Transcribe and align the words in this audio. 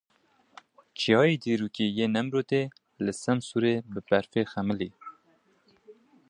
Çiyayê 0.97 1.37
dîrokî 1.43 1.87
yê 1.97 2.05
Nemrûdê 2.15 2.63
li 3.05 3.13
Semsûrê 3.21 3.75
bi 3.91 3.99
berfê 4.07 4.41
xemilî. 4.51 4.89